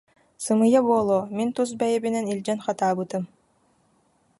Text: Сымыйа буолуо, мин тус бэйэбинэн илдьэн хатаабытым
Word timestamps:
Сымыйа 0.43 0.79
буолуо, 0.87 1.21
мин 1.37 1.49
тус 1.55 1.69
бэйэбинэн 1.79 2.25
илдьэн 2.33 2.59
хатаабытым 2.65 3.23